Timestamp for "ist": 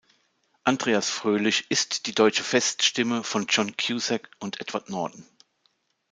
1.69-2.07